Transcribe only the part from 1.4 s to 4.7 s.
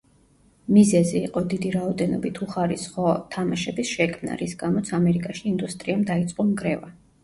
დიდი რაოდენობით უხარისხო თამაშების შექმნა, რის